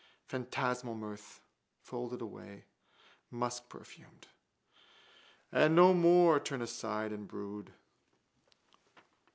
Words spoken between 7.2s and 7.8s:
brood.